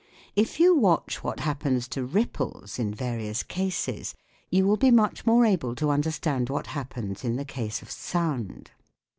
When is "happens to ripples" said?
1.41-2.79